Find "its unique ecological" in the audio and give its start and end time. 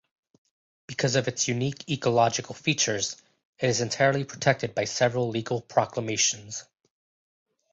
1.27-2.55